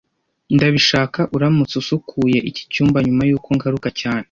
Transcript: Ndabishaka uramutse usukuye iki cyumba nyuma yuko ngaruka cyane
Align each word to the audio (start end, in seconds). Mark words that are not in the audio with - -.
Ndabishaka 0.55 1.19
uramutse 1.35 1.73
usukuye 1.81 2.37
iki 2.49 2.63
cyumba 2.73 2.97
nyuma 3.05 3.23
yuko 3.29 3.47
ngaruka 3.57 3.89
cyane 3.99 4.19